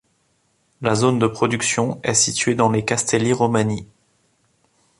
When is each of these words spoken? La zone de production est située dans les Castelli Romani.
La 0.81 0.95
zone 0.95 1.19
de 1.19 1.27
production 1.27 1.99
est 2.01 2.15
située 2.15 2.55
dans 2.55 2.71
les 2.71 2.83
Castelli 2.83 3.33
Romani. 3.33 3.85